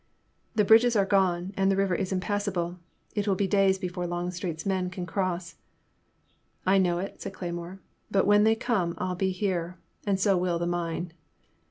The 0.55 0.65
bridges 0.65 0.95
are 0.95 1.05
gone, 1.05 1.53
and 1.55 1.69
the 1.71 1.75
river 1.75 1.93
is 1.93 2.11
impass 2.11 2.47
able. 2.47 2.79
It 3.13 3.27
will 3.27 3.35
be 3.35 3.45
days 3.45 3.77
before 3.77 4.07
Longstreet's 4.07 4.65
men 4.65 4.89
can 4.89 5.05
cross." 5.05 5.57
I 6.65 6.79
know 6.79 6.97
it," 6.97 7.21
said 7.21 7.33
Cleymore, 7.33 7.77
but 8.09 8.25
when 8.25 8.43
they 8.43 8.55
come, 8.55 8.95
I 8.97 9.03
'11 9.03 9.17
be 9.19 9.29
here— 9.29 9.77
^and 10.07 10.17
so 10.17 10.37
will 10.39 10.57
the 10.57 10.65
mine." 10.65 11.13